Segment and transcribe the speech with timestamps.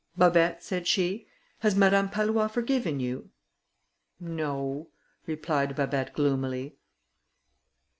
[0.17, 1.27] "Babet," said she,
[1.59, 3.29] "has Madame Pallois forgiven you?"
[4.19, 4.89] "No,"
[5.27, 6.75] replied Babet gloomily.